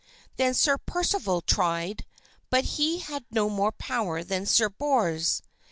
Then 0.37 0.55
Sir 0.55 0.79
Percival 0.79 1.41
tried, 1.41 2.07
but 2.49 2.63
he 2.63 2.97
had 3.01 3.23
no 3.29 3.51
more 3.51 3.71
power 3.71 4.23
than 4.23 4.47
Sir 4.47 4.67
Bors. 4.67 5.43